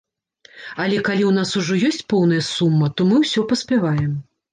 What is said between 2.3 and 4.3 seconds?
сума, то мы ўсё паспяваем.